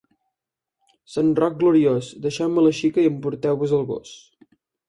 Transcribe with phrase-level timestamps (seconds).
[1.15, 4.19] Sant Roc gloriós, deixeu-me la xica i emporteu-vos el gos.